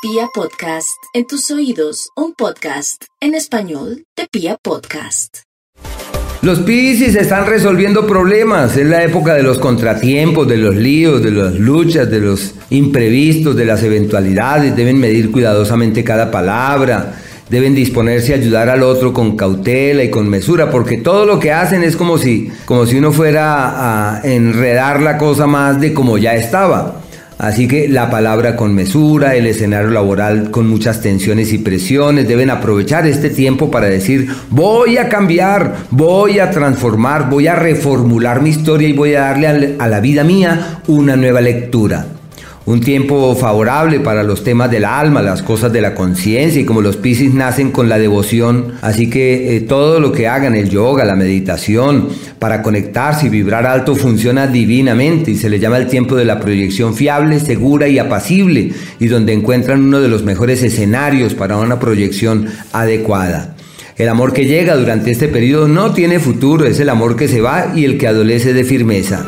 Pia 0.00 0.28
Podcast, 0.32 1.02
en 1.12 1.26
tus 1.26 1.50
oídos, 1.50 2.10
un 2.14 2.32
podcast 2.32 3.02
en 3.20 3.34
español 3.34 4.04
de 4.16 4.28
Pia 4.30 4.56
Podcast. 4.62 5.38
Los 6.40 6.60
Piscis 6.60 7.16
están 7.16 7.46
resolviendo 7.46 8.06
problemas. 8.06 8.76
Es 8.76 8.86
la 8.86 9.02
época 9.02 9.34
de 9.34 9.42
los 9.42 9.58
contratiempos, 9.58 10.46
de 10.46 10.56
los 10.56 10.76
líos, 10.76 11.20
de 11.20 11.32
las 11.32 11.54
luchas, 11.56 12.08
de 12.08 12.20
los 12.20 12.54
imprevistos, 12.70 13.56
de 13.56 13.64
las 13.64 13.82
eventualidades. 13.82 14.76
Deben 14.76 15.00
medir 15.00 15.32
cuidadosamente 15.32 16.04
cada 16.04 16.30
palabra. 16.30 17.20
Deben 17.50 17.74
disponerse 17.74 18.34
a 18.34 18.36
ayudar 18.36 18.68
al 18.68 18.84
otro 18.84 19.12
con 19.12 19.36
cautela 19.36 20.04
y 20.04 20.10
con 20.10 20.28
mesura, 20.28 20.70
porque 20.70 20.98
todo 20.98 21.26
lo 21.26 21.40
que 21.40 21.50
hacen 21.50 21.82
es 21.82 21.96
como 21.96 22.18
si, 22.18 22.52
como 22.66 22.86
si 22.86 22.98
uno 22.98 23.10
fuera 23.10 24.18
a 24.18 24.22
enredar 24.22 25.02
la 25.02 25.18
cosa 25.18 25.48
más 25.48 25.80
de 25.80 25.92
como 25.92 26.18
ya 26.18 26.36
estaba. 26.36 27.02
Así 27.38 27.68
que 27.68 27.88
la 27.88 28.10
palabra 28.10 28.56
con 28.56 28.74
mesura, 28.74 29.36
el 29.36 29.46
escenario 29.46 29.90
laboral 29.90 30.50
con 30.50 30.68
muchas 30.68 31.00
tensiones 31.00 31.52
y 31.52 31.58
presiones, 31.58 32.26
deben 32.26 32.50
aprovechar 32.50 33.06
este 33.06 33.30
tiempo 33.30 33.70
para 33.70 33.86
decir, 33.86 34.28
voy 34.50 34.98
a 34.98 35.08
cambiar, 35.08 35.76
voy 35.90 36.40
a 36.40 36.50
transformar, 36.50 37.30
voy 37.30 37.46
a 37.46 37.54
reformular 37.54 38.42
mi 38.42 38.50
historia 38.50 38.88
y 38.88 38.92
voy 38.92 39.14
a 39.14 39.20
darle 39.20 39.76
a 39.78 39.86
la 39.86 40.00
vida 40.00 40.24
mía 40.24 40.80
una 40.88 41.16
nueva 41.16 41.40
lectura 41.40 42.17
un 42.68 42.80
tiempo 42.80 43.34
favorable 43.34 43.98
para 43.98 44.22
los 44.22 44.44
temas 44.44 44.70
del 44.70 44.84
alma, 44.84 45.22
las 45.22 45.40
cosas 45.40 45.72
de 45.72 45.80
la 45.80 45.94
conciencia 45.94 46.60
y 46.60 46.66
como 46.66 46.82
los 46.82 46.98
Piscis 46.98 47.32
nacen 47.32 47.70
con 47.70 47.88
la 47.88 47.98
devoción, 47.98 48.74
así 48.82 49.08
que 49.08 49.56
eh, 49.56 49.60
todo 49.62 50.00
lo 50.00 50.12
que 50.12 50.28
hagan, 50.28 50.54
el 50.54 50.68
yoga, 50.68 51.06
la 51.06 51.16
meditación, 51.16 52.08
para 52.38 52.60
conectarse 52.60 53.28
y 53.28 53.30
vibrar 53.30 53.64
alto 53.64 53.96
funciona 53.96 54.46
divinamente 54.46 55.30
y 55.30 55.36
se 55.36 55.48
le 55.48 55.60
llama 55.60 55.78
el 55.78 55.86
tiempo 55.86 56.14
de 56.14 56.26
la 56.26 56.40
proyección 56.40 56.94
fiable, 56.94 57.40
segura 57.40 57.88
y 57.88 57.98
apacible 57.98 58.72
y 59.00 59.06
donde 59.06 59.32
encuentran 59.32 59.82
uno 59.82 60.02
de 60.02 60.08
los 60.08 60.24
mejores 60.24 60.62
escenarios 60.62 61.32
para 61.32 61.56
una 61.56 61.80
proyección 61.80 62.48
adecuada. 62.74 63.56
El 63.96 64.10
amor 64.10 64.34
que 64.34 64.44
llega 64.44 64.76
durante 64.76 65.10
este 65.10 65.28
periodo 65.28 65.68
no 65.68 65.94
tiene 65.94 66.20
futuro, 66.20 66.66
es 66.66 66.78
el 66.80 66.90
amor 66.90 67.16
que 67.16 67.28
se 67.28 67.40
va 67.40 67.72
y 67.74 67.86
el 67.86 67.96
que 67.96 68.08
adolece 68.08 68.52
de 68.52 68.64
firmeza. 68.64 69.26